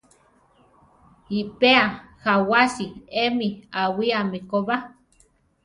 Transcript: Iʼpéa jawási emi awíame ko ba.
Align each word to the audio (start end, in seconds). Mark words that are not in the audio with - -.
Iʼpéa 1.39 1.83
jawási 2.23 2.85
emi 3.23 3.47
awíame 3.81 4.39
ko 4.49 4.57
ba. 4.67 4.77